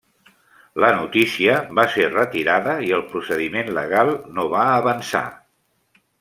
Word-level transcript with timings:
La 0.83 0.87
notícia 0.99 1.57
va 1.79 1.85
ser 1.97 2.07
retirada 2.13 2.73
i 2.87 2.91
el 2.99 3.05
procediment 3.13 3.71
legal 3.81 4.11
no 4.39 4.49
va 4.57 4.65
avançar. 4.81 5.25